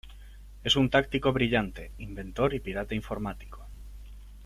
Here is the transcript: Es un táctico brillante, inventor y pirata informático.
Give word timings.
Es 0.63 0.77
un 0.77 0.89
táctico 0.89 1.31
brillante, 1.31 1.91
inventor 1.99 2.55
y 2.55 2.59
pirata 2.59 2.95
informático. 2.95 3.63